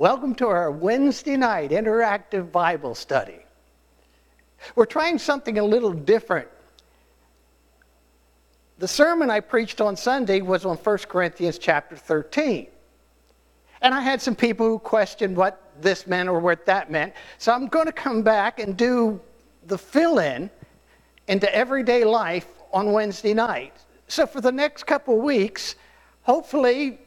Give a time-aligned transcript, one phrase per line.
[0.00, 3.38] Welcome to our Wednesday night interactive Bible study.
[4.74, 6.48] We're trying something a little different.
[8.78, 12.68] The sermon I preached on Sunday was on 1 Corinthians chapter 13.
[13.82, 17.12] And I had some people who questioned what this meant or what that meant.
[17.36, 19.20] So I'm going to come back and do
[19.66, 20.48] the fill in
[21.28, 23.74] into everyday life on Wednesday night.
[24.08, 25.74] So for the next couple weeks,
[26.22, 27.00] hopefully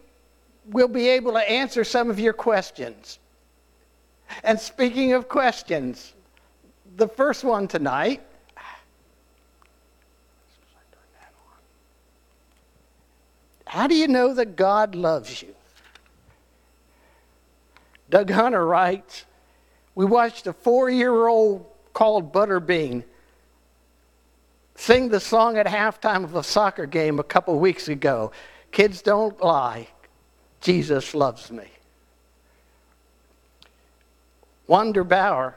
[0.65, 3.19] we'll be able to answer some of your questions.
[4.43, 6.13] And speaking of questions,
[6.95, 8.21] the first one tonight.
[13.65, 15.55] How do you know that God loves you?
[18.09, 19.25] Doug Hunter writes
[19.95, 23.03] We watched a four year old called Butterbean
[24.75, 28.31] sing the song at halftime of a soccer game a couple weeks ago.
[28.71, 29.87] Kids don't lie.
[30.63, 31.65] Jesus loves me.
[34.65, 35.55] Wanda Bauer.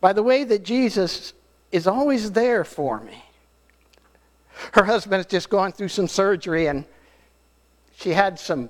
[0.00, 1.32] By the way, that Jesus
[1.70, 3.24] is always there for me.
[4.72, 6.84] Her husband has just gone through some surgery and
[7.96, 8.68] she had some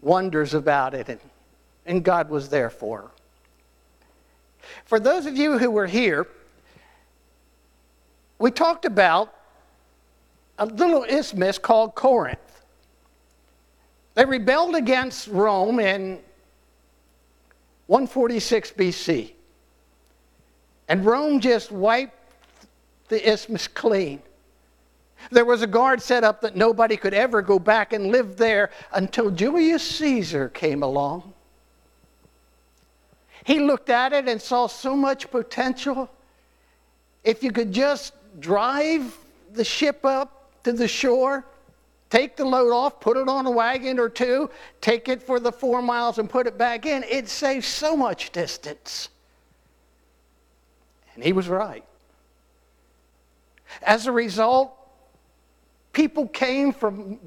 [0.00, 1.20] wonders about it, and,
[1.84, 3.10] and God was there for her.
[4.84, 6.26] For those of you who were here,
[8.38, 9.32] we talked about
[10.58, 12.38] a little isthmus called Corinth.
[14.14, 16.18] They rebelled against Rome in
[17.86, 19.32] 146 BC.
[20.88, 22.14] And Rome just wiped
[23.08, 24.22] the isthmus clean.
[25.30, 28.70] There was a guard set up that nobody could ever go back and live there
[28.92, 31.32] until Julius Caesar came along.
[33.44, 36.10] He looked at it and saw so much potential.
[37.22, 39.16] If you could just drive
[39.52, 40.35] the ship up
[40.66, 41.46] to the shore,
[42.10, 44.50] take the load off, put it on a wagon or two,
[44.80, 48.32] take it for the four miles and put it back in, it saves so much
[48.32, 49.08] distance.
[51.14, 51.84] And he was right.
[53.80, 54.72] As a result,
[55.92, 57.20] people came from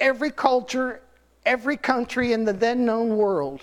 [0.00, 1.02] every culture,
[1.44, 3.62] every country in the then known world.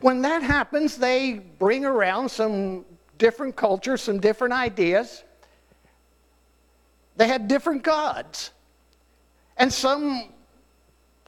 [0.00, 2.84] When that happens, they bring around some
[3.16, 5.22] different cultures, some different ideas.
[7.16, 8.50] They had different gods.
[9.56, 10.32] And some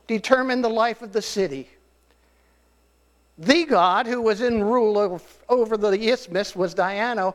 [0.06, 1.68] determined the life of the city.
[3.38, 7.34] The god who was in rule of, over the isthmus was Diana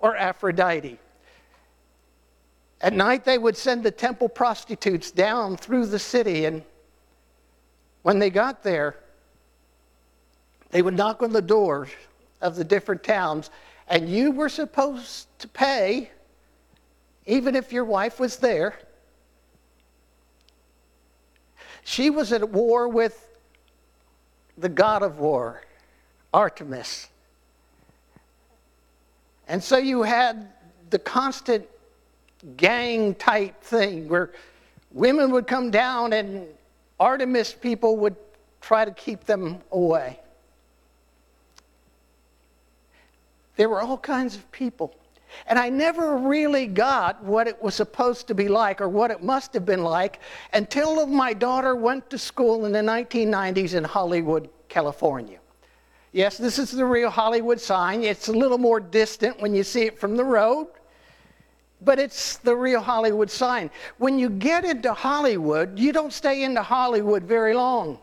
[0.00, 0.98] or Aphrodite.
[2.80, 6.62] At night, they would send the temple prostitutes down through the city, and
[8.02, 8.96] when they got there,
[10.70, 11.88] they would knock on the doors
[12.42, 13.50] of the different towns,
[13.88, 16.10] and you were supposed to pay,
[17.26, 18.78] even if your wife was there.
[21.84, 23.22] She was at war with
[24.58, 25.62] the god of war,
[26.32, 27.08] Artemis.
[29.48, 30.48] And so you had
[30.90, 31.66] the constant
[32.56, 34.30] gang type thing where
[34.92, 36.46] women would come down and
[36.98, 38.16] Artemis people would
[38.60, 40.18] try to keep them away.
[43.56, 44.94] There were all kinds of people.
[45.46, 49.22] And I never really got what it was supposed to be like or what it
[49.22, 50.20] must have been like
[50.52, 55.38] until my daughter went to school in the 1990s in Hollywood, California.
[56.12, 58.02] Yes, this is the real Hollywood sign.
[58.02, 60.68] It's a little more distant when you see it from the road
[61.80, 63.70] but it's the real Hollywood sign.
[63.98, 67.98] When you get into Hollywood, you don't stay into Hollywood very long.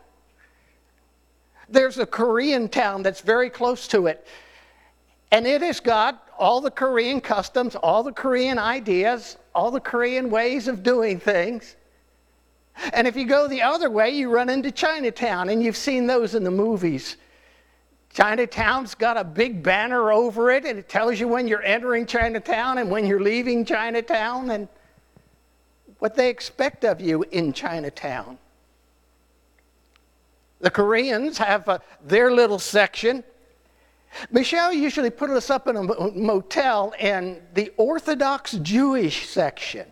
[1.69, 4.27] There's a Korean town that's very close to it,
[5.31, 10.29] and it has got all the Korean customs, all the Korean ideas, all the Korean
[10.29, 11.75] ways of doing things.
[12.94, 16.35] And if you go the other way, you run into Chinatown, and you've seen those
[16.35, 17.17] in the movies.
[18.13, 22.77] Chinatown's got a big banner over it, and it tells you when you're entering Chinatown
[22.77, 24.67] and when you're leaving Chinatown and
[26.00, 28.38] what they expect of you in Chinatown.
[30.59, 33.24] The Koreans have uh, their little section.
[34.31, 39.88] Michelle usually put us up in a motel in the Orthodox Jewish section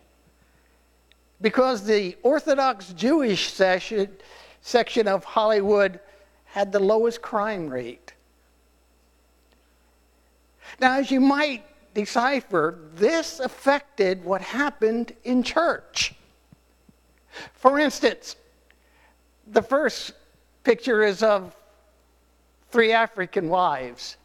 [1.41, 4.09] because the Orthodox Jewish section,
[4.62, 6.00] section of Hollywood
[6.45, 8.13] had the lowest crime rate.
[10.79, 11.63] Now, as you might
[11.94, 16.13] decipher, this affected what happened in church.
[17.53, 18.35] For instance,
[19.47, 20.13] the first
[20.63, 21.56] picture is of
[22.71, 24.18] three African wives.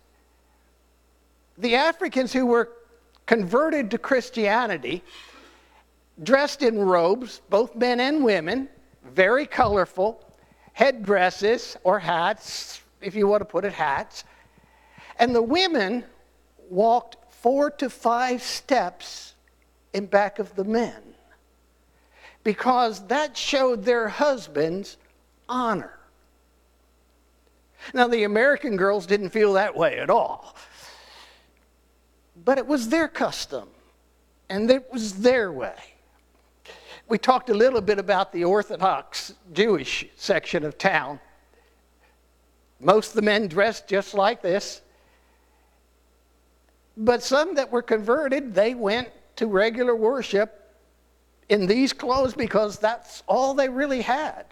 [1.59, 2.71] The Africans who were
[3.27, 5.03] converted to Christianity,
[6.23, 8.69] dressed in robes, both men and women,
[9.05, 10.23] very colorful,
[10.73, 14.25] headdresses or hats, if you want to put it, hats.
[15.19, 16.05] And the women
[16.69, 19.35] walked four to five steps
[19.93, 21.03] in back of the men
[22.45, 24.99] because that showed their husbands
[25.49, 25.96] honor.
[27.95, 30.57] Now, the American girls didn't feel that way at all,
[32.45, 33.69] but it was their custom
[34.49, 35.75] and it was their way.
[37.09, 41.21] We talked a little bit about the Orthodox Jewish section of town.
[42.81, 44.83] Most of the men dressed just like this.
[46.97, 50.75] But some that were converted, they went to regular worship
[51.49, 54.47] in these clothes because that's all they really had.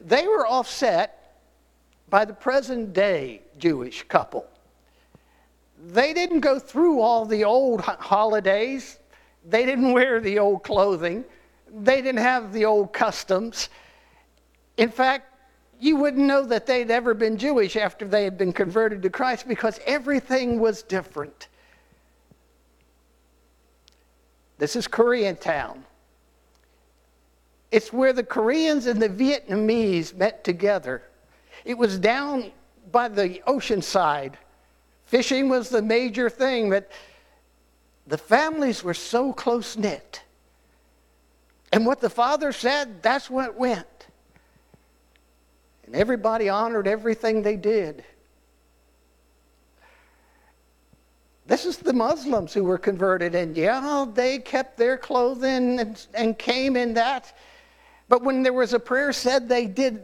[0.00, 1.40] They were offset
[2.08, 4.46] by the present day Jewish couple.
[5.88, 8.98] They didn't go through all the old holidays,
[9.44, 11.24] they didn't wear the old clothing,
[11.72, 13.68] they didn't have the old customs.
[14.76, 15.34] In fact,
[15.78, 19.46] you wouldn't know that they'd ever been Jewish after they had been converted to Christ
[19.46, 21.48] because everything was different.
[24.58, 25.80] This is Koreatown.
[27.70, 31.02] It's where the Koreans and the Vietnamese met together.
[31.64, 32.52] It was down
[32.92, 34.38] by the ocean side.
[35.06, 36.90] Fishing was the major thing, but
[38.06, 40.22] the families were so close knit.
[41.72, 43.86] And what the father said, that's what went.
[45.84, 48.04] And everybody honored everything they did.
[51.46, 56.36] This is the Muslims who were converted, and yeah, they kept their clothing and, and
[56.36, 57.32] came in that.
[58.08, 60.02] But when there was a prayer said, they did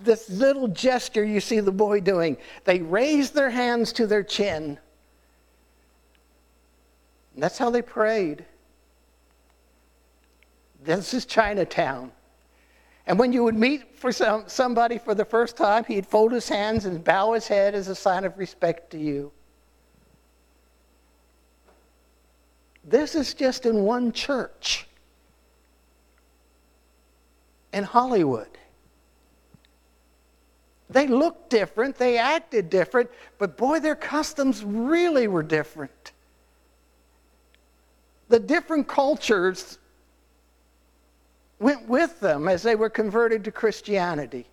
[0.00, 2.36] this little gesture you see the boy doing.
[2.64, 4.78] They raised their hands to their chin.
[7.34, 8.44] And that's how they prayed.
[10.82, 12.10] This is Chinatown.
[13.06, 16.48] And when you would meet for some, somebody for the first time, he'd fold his
[16.48, 19.32] hands and bow his head as a sign of respect to you.
[22.84, 24.86] This is just in one church
[27.72, 28.48] in Hollywood.
[30.90, 36.12] They looked different, they acted different, but boy, their customs really were different.
[38.28, 39.78] The different cultures
[41.58, 44.46] went with them as they were converted to Christianity.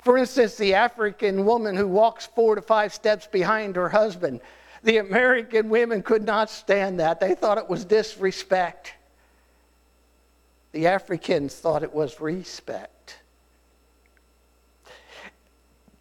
[0.00, 4.40] For instance, the African woman who walks four to five steps behind her husband,
[4.82, 7.20] the American women could not stand that.
[7.20, 8.94] They thought it was disrespect.
[10.72, 13.18] The Africans thought it was respect.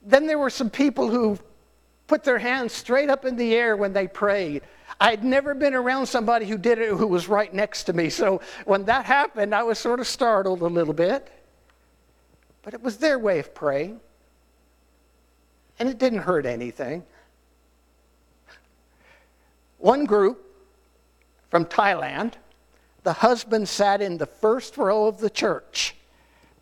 [0.02, 1.38] Then there were some people who
[2.08, 4.64] put their hands straight up in the air when they prayed.
[5.00, 8.10] I'd never been around somebody who did it who was right next to me.
[8.10, 11.32] So when that happened, I was sort of startled a little bit.
[12.64, 14.00] But it was their way of praying.
[15.80, 17.04] And it didn't hurt anything.
[19.78, 20.46] One group
[21.50, 22.34] from Thailand,
[23.04, 25.96] the husband sat in the first row of the church.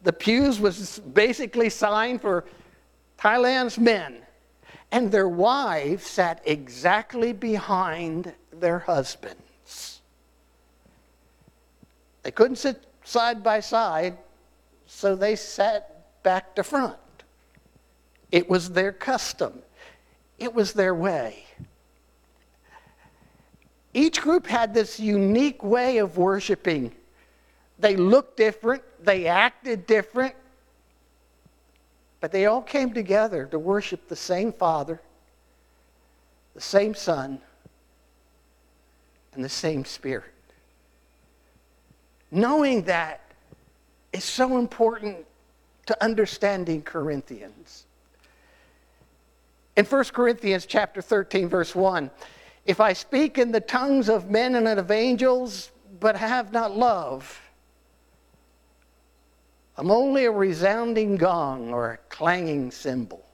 [0.03, 2.45] The pews was basically signed for
[3.17, 4.21] Thailand's men
[4.91, 10.01] and their wives sat exactly behind their husbands.
[12.23, 14.17] They couldn't sit side by side,
[14.85, 16.97] so they sat back to front.
[18.31, 19.61] It was their custom,
[20.37, 21.45] it was their way.
[23.93, 26.91] Each group had this unique way of worshiping.
[27.79, 30.35] They looked different, they acted different,
[32.19, 35.01] but they all came together to worship the same Father,
[36.53, 37.39] the same Son,
[39.33, 40.33] and the same Spirit.
[42.31, 43.21] Knowing that
[44.13, 45.25] is so important
[45.87, 47.85] to understanding Corinthians.
[49.75, 52.11] In 1 Corinthians chapter 13 verse 1,
[52.69, 57.41] if I speak in the tongues of men and of angels but have not love,
[59.75, 63.25] I'm only a resounding gong or a clanging cymbal.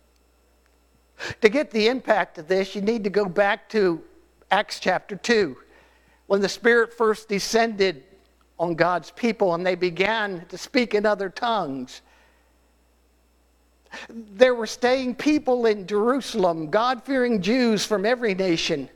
[1.42, 4.02] To get the impact of this, you need to go back to
[4.52, 5.58] Acts chapter 2,
[6.28, 8.06] when the Spirit first descended
[8.58, 12.04] on God's people and they began to speak in other tongues.
[14.10, 18.90] There were staying people in Jerusalem, God fearing Jews from every nation.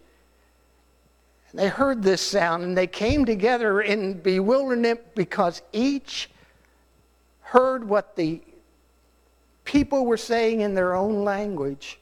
[1.51, 6.29] And they heard this sound and they came together in bewilderment because each
[7.41, 8.41] heard what the
[9.63, 12.00] people were saying in their own language.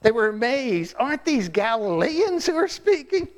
[0.00, 0.96] They were amazed.
[0.98, 3.28] Aren't these Galileans who are speaking?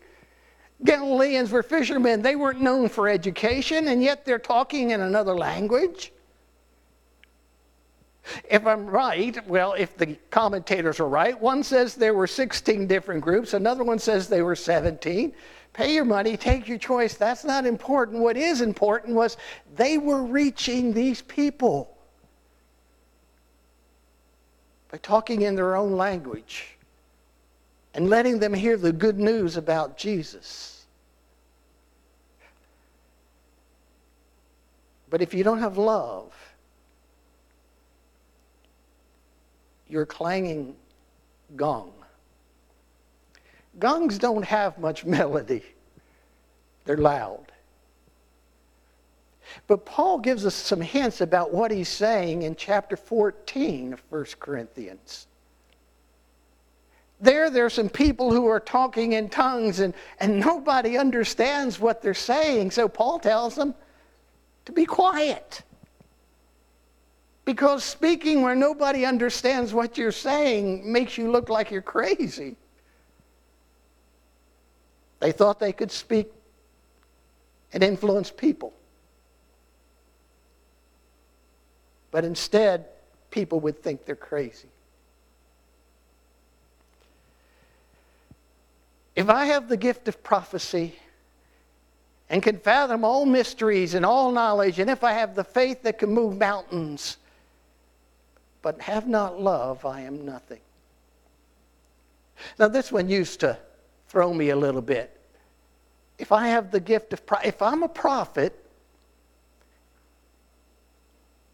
[0.82, 2.22] Galileans were fishermen.
[2.22, 6.12] They weren't known for education, and yet they're talking in another language.
[8.48, 13.22] If I'm right, well, if the commentators are right, one says there were 16 different
[13.22, 15.32] groups, another one says they were 17.
[15.72, 17.14] Pay your money, take your choice.
[17.14, 18.20] That's not important.
[18.20, 19.36] What is important was
[19.74, 21.96] they were reaching these people
[24.90, 26.76] by talking in their own language
[27.94, 30.86] and letting them hear the good news about Jesus.
[35.10, 36.32] But if you don't have love,
[39.94, 40.74] you're clanging
[41.54, 41.92] gong.
[43.78, 45.62] Gongs don't have much melody,
[46.84, 47.46] they're loud.
[49.68, 54.24] But Paul gives us some hints about what he's saying in chapter 14 of 1
[54.40, 55.28] Corinthians.
[57.20, 62.02] There, there are some people who are talking in tongues and, and nobody understands what
[62.02, 62.72] they're saying.
[62.72, 63.74] So Paul tells them
[64.64, 65.62] to be quiet.
[67.44, 72.56] Because speaking where nobody understands what you're saying makes you look like you're crazy.
[75.20, 76.32] They thought they could speak
[77.72, 78.72] and influence people.
[82.10, 82.86] But instead,
[83.30, 84.68] people would think they're crazy.
[89.16, 90.96] If I have the gift of prophecy
[92.30, 95.98] and can fathom all mysteries and all knowledge, and if I have the faith that
[95.98, 97.18] can move mountains,
[98.64, 100.60] but have not love, I am nothing.
[102.58, 103.58] Now, this one used to
[104.08, 105.20] throw me a little bit.
[106.18, 108.58] If I have the gift of, pro- if I'm a prophet,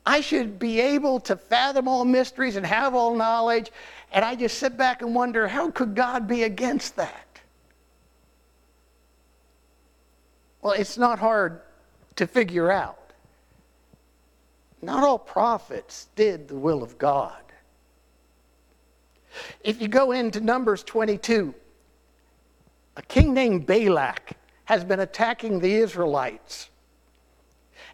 [0.06, 3.72] I should be able to fathom all mysteries and have all knowledge,
[4.12, 7.40] and I just sit back and wonder, how could God be against that?
[10.62, 11.60] Well, it's not hard
[12.14, 12.99] to figure out.
[14.82, 17.42] Not all prophets did the will of God.
[19.62, 21.54] If you go into Numbers 22,
[22.96, 24.32] a king named Balak
[24.64, 26.70] has been attacking the Israelites.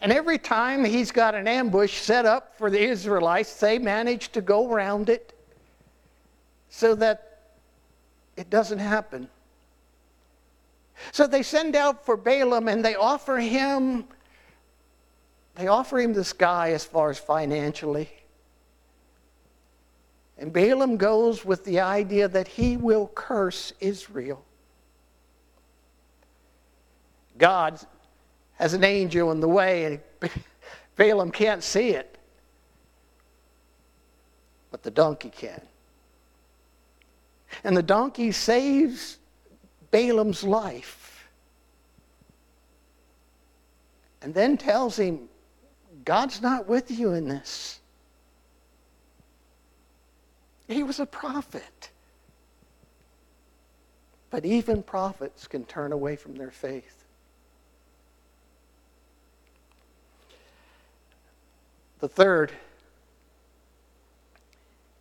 [0.01, 4.41] And every time he's got an ambush set up for the Israelites, they manage to
[4.41, 5.33] go around it
[6.69, 7.41] so that
[8.37, 9.29] it doesn't happen.
[11.13, 14.05] So they send out for Balaam and they offer him
[15.57, 18.11] they offer him the sky as far as financially.
[20.39, 24.45] And Balaam goes with the idea that he will curse Israel.
[27.39, 27.81] God
[28.55, 29.85] has an angel in the way,
[30.21, 30.31] and
[30.97, 32.19] Balaam can't see it.
[34.71, 35.63] But the donkey can.
[37.65, 39.17] And the donkey saves
[39.91, 41.29] Balaam's life.
[44.21, 45.29] And then tells him,
[46.07, 47.81] God's not with you in this.
[50.69, 51.91] He was a prophet.
[54.31, 57.05] But even prophets can turn away from their faith.
[61.99, 62.53] The third,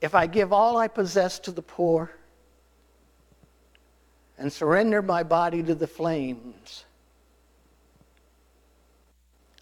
[0.01, 2.11] if I give all I possess to the poor
[4.39, 6.85] and surrender my body to the flames,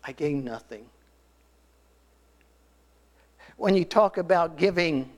[0.06, 0.86] I gain nothing
[3.64, 5.10] when you talk about giving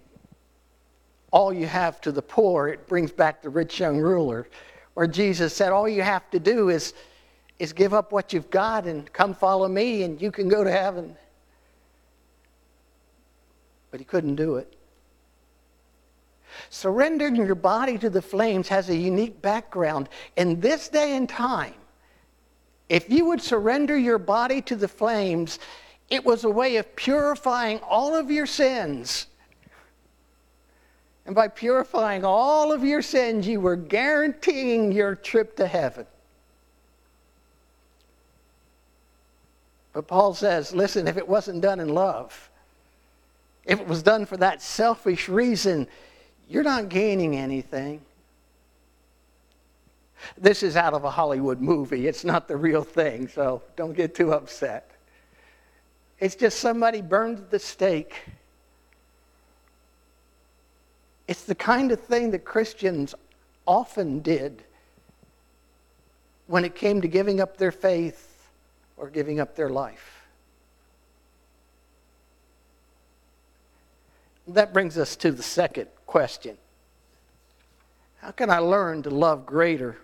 [1.31, 4.47] all you have to the poor, it brings back the rich young ruler,
[4.93, 6.93] where Jesus said, All you have to do is,
[7.57, 10.69] is give up what you've got and come follow me, and you can go to
[10.71, 11.17] heaven.
[13.89, 14.75] But he couldn't do it.
[16.69, 20.07] Surrendering your body to the flames has a unique background.
[20.37, 21.73] In this day and time,
[22.89, 25.57] if you would surrender your body to the flames,
[26.09, 29.27] it was a way of purifying all of your sins.
[31.25, 36.05] And by purifying all of your sins, you were guaranteeing your trip to heaven.
[39.93, 42.49] But Paul says, listen, if it wasn't done in love,
[43.63, 45.87] if it was done for that selfish reason,
[46.47, 48.01] you're not gaining anything.
[50.37, 52.07] This is out of a Hollywood movie.
[52.07, 54.91] It's not the real thing, so don't get too upset.
[56.25, 58.15] It's just somebody burned the stake.
[61.27, 63.13] It's the kind of thing that Christians
[63.67, 64.63] often did
[66.47, 68.49] when it came to giving up their faith
[68.97, 70.25] or giving up their life.
[74.47, 76.57] That brings us to the second question
[78.17, 79.97] How can I learn to love greater?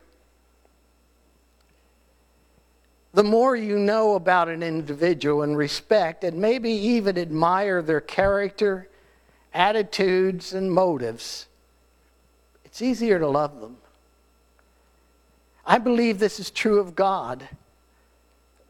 [3.14, 8.88] The more you know about an individual and respect and maybe even admire their character,
[9.54, 11.48] attitudes, and motives,
[12.64, 13.78] it's easier to love them.
[15.66, 17.48] I believe this is true of God.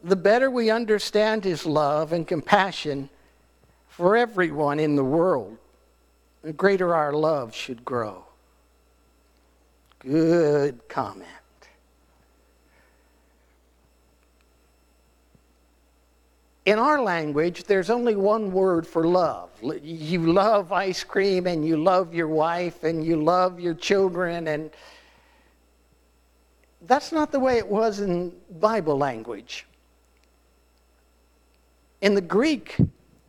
[0.02, 3.08] The better we understand His love and compassion
[3.88, 5.56] for everyone in the world,
[6.42, 8.24] the greater our love should grow.
[10.00, 11.28] Good comment.
[16.64, 19.50] In our language, there's only one word for love.
[19.62, 24.70] You love ice cream and you love your wife and you love your children and
[26.86, 29.66] that's not the way it was in Bible language.
[32.00, 32.76] In the Greek,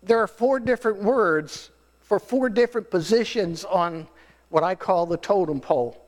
[0.01, 1.71] there are four different words
[2.01, 4.07] for four different positions on
[4.49, 6.02] what I call the totem pole.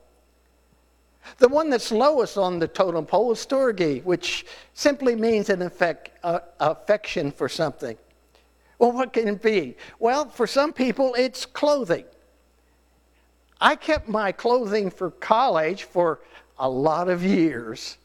[1.38, 6.10] The one that's lowest on the totem pole is storge, which simply means an effect,
[6.22, 7.96] uh, affection for something.
[8.78, 9.76] Well, what can it be?
[9.98, 12.04] Well, for some people, it's clothing.
[13.60, 16.20] I kept my clothing for college for
[16.58, 17.96] a lot of years,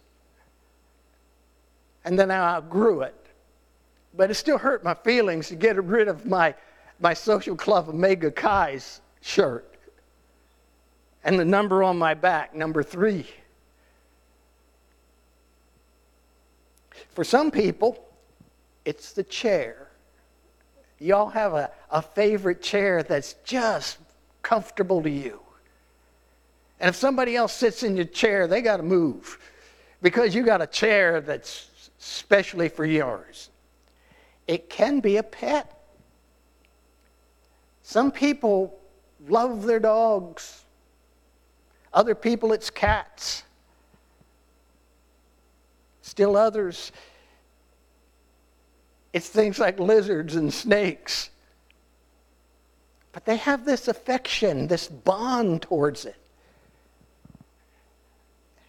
[2.06, 3.16] and then I outgrew it.
[4.14, 6.54] But it still hurt my feelings to get rid of my,
[7.00, 9.71] my social club Omega Chi's shirt
[11.24, 13.26] and the number on my back, number three.
[17.10, 18.04] For some people,
[18.86, 19.88] it's the chair.
[21.00, 23.98] Y'all have a, a favorite chair that's just
[24.42, 25.40] comfortable to you.
[26.80, 29.38] And if somebody else sits in your chair, they got to move
[30.02, 33.50] because you got a chair that's specially for yours.
[34.48, 35.78] It can be a pet.
[37.84, 38.80] Some people
[39.28, 40.64] love their dogs.
[41.94, 43.44] Other people, it's cats.
[46.02, 46.92] Still others,
[49.14, 51.30] it's things like lizards and snakes.
[53.12, 56.16] But they have this affection, this bond towards it.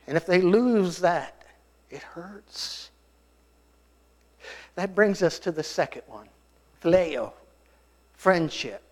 [0.07, 1.45] And if they lose that,
[1.91, 2.91] it hurts.
[4.75, 6.29] That brings us to the second one
[6.83, 7.33] phileo,
[8.15, 8.92] friendship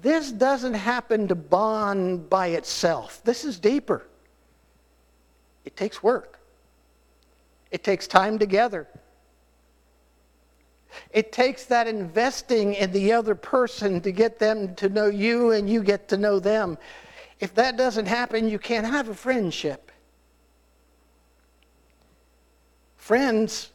[0.00, 3.20] this doesn't happen to bond by itself.
[3.24, 4.06] This is deeper.
[5.64, 6.38] It takes work,
[7.70, 8.86] it takes time together.
[11.10, 15.68] It takes that investing in the other person to get them to know you and
[15.68, 16.78] you get to know them.
[17.40, 19.92] If that doesn't happen, you can't have a friendship.
[22.96, 23.70] Friends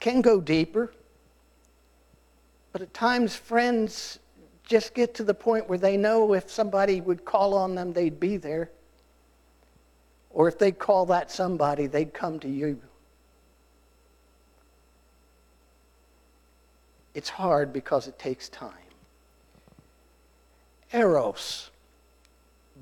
[0.00, 0.92] can go deeper.
[2.74, 4.18] But at times, friends
[4.64, 8.18] just get to the point where they know if somebody would call on them, they'd
[8.18, 8.68] be there.
[10.30, 12.80] Or if they'd call that somebody, they'd come to you.
[17.14, 18.72] It's hard because it takes time.
[20.92, 21.70] Eros,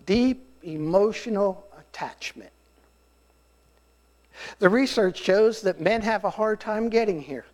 [0.07, 2.53] deep emotional attachment.
[4.59, 7.45] The research shows that men have a hard time getting here.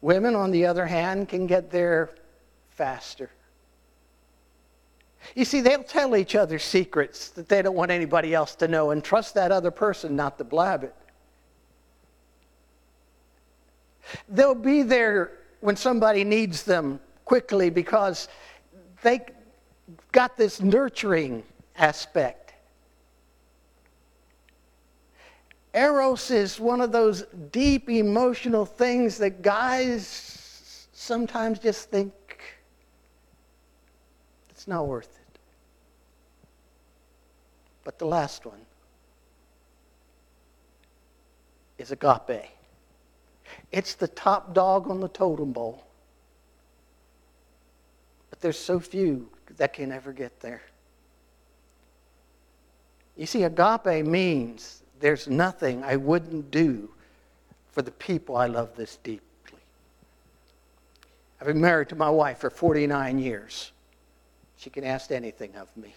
[0.00, 2.10] Women, on the other hand, can get there
[2.70, 3.30] faster.
[5.34, 8.90] You see, they'll tell each other secrets that they don't want anybody else to know
[8.90, 10.94] and trust that other person not to blab it.
[14.28, 18.28] They'll be there when somebody needs them quickly because
[19.02, 19.20] they
[20.10, 21.44] got this nurturing
[21.76, 22.39] aspect.
[25.72, 32.12] Eros is one of those deep emotional things that guys sometimes just think
[34.50, 35.38] it's not worth it.
[37.84, 38.60] But the last one
[41.78, 42.50] is agape.
[43.72, 45.84] It's the top dog on the totem pole.
[48.28, 50.62] But there's so few that can ever get there.
[53.16, 56.90] You see, agape means there's nothing I wouldn't do
[57.72, 59.58] for the people I love this deeply.
[61.40, 63.72] I've been married to my wife for 49 years.
[64.58, 65.94] She can ask anything of me.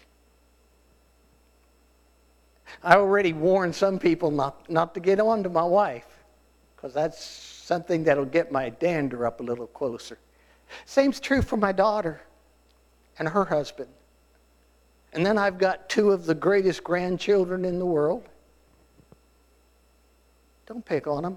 [2.82, 6.06] I already warned some people not, not to get on to my wife
[6.74, 10.18] because that's something that'll get my dander up a little closer.
[10.86, 12.22] Same's true for my daughter
[13.18, 13.90] and her husband.
[15.12, 18.28] And then I've got two of the greatest grandchildren in the world.
[20.66, 21.36] Don't pick on them.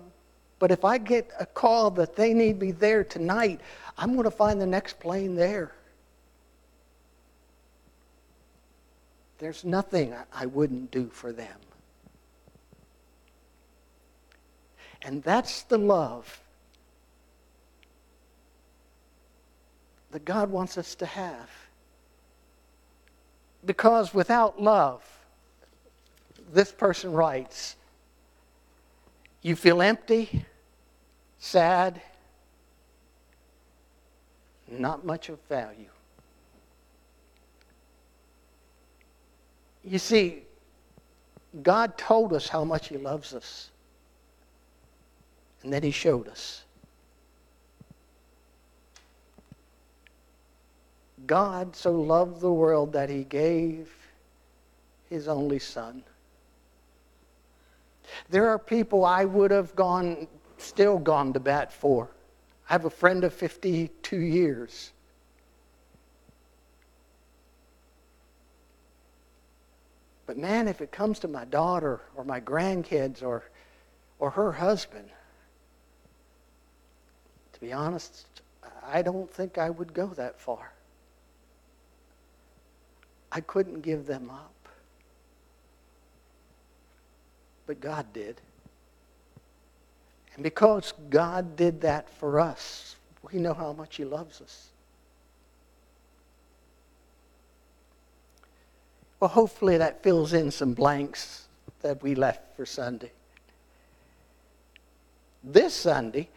[0.60, 3.62] But if I get a call that they need me there tonight,
[3.98, 5.72] I'm going to find the next plane there.
[9.38, 11.60] There's nothing I wouldn't do for them.
[15.04, 16.42] And that's the love
[20.12, 21.50] that God wants us to have.
[23.64, 25.04] Because without love,
[26.52, 27.77] this person writes,
[29.42, 30.46] you feel empty,
[31.40, 32.02] sad,
[34.68, 35.90] not much of value.
[39.84, 40.44] You see,
[41.64, 43.70] God told us how much He loves us,
[45.64, 46.64] and then He showed us.
[51.26, 53.90] God so loved the world that He gave
[55.10, 56.04] His only Son.
[58.30, 60.28] There are people I would have gone,
[60.58, 62.10] still gone to bat for.
[62.70, 64.92] I have a friend of 52 years.
[70.26, 73.46] But man, if it comes to my daughter or my grandkids or,
[74.20, 75.10] or her husband,
[77.54, 78.28] to be honest,
[78.86, 80.74] I don't think I would go that far.
[83.32, 84.54] I couldn't give them up.
[87.68, 88.42] But God did.
[90.34, 92.96] And because God did that for us,
[93.32, 94.70] we know how much He loves us.
[99.20, 101.48] Well, hopefully that fills in some blanks
[101.82, 103.12] that we left for Sunday.
[105.44, 106.30] This Sunday,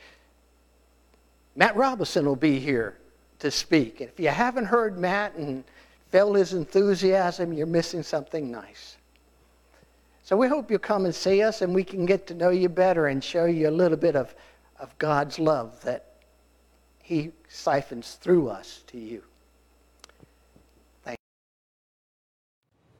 [1.55, 2.97] Matt Robinson will be here
[3.41, 4.01] to speak.
[4.01, 5.65] And if you haven't heard Matt and
[6.11, 8.97] felt his enthusiasm, you're missing something nice.
[10.31, 12.69] So we hope you'll come and see us and we can get to know you
[12.69, 14.33] better and show you a little bit of,
[14.79, 16.07] of God's love that
[17.01, 19.25] He siphons through us to you.